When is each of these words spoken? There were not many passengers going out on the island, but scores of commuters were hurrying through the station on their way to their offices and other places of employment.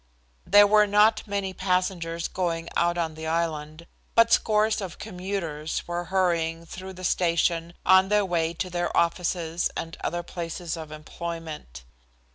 There 0.47 0.65
were 0.65 0.87
not 0.87 1.27
many 1.27 1.53
passengers 1.53 2.27
going 2.27 2.69
out 2.75 2.97
on 2.97 3.13
the 3.13 3.27
island, 3.27 3.85
but 4.15 4.33
scores 4.33 4.81
of 4.81 4.97
commuters 4.97 5.87
were 5.87 6.05
hurrying 6.05 6.65
through 6.65 6.93
the 6.93 7.03
station 7.03 7.75
on 7.85 8.09
their 8.09 8.25
way 8.25 8.55
to 8.55 8.71
their 8.71 8.97
offices 8.97 9.69
and 9.77 9.95
other 10.03 10.23
places 10.23 10.75
of 10.75 10.91
employment. 10.91 11.83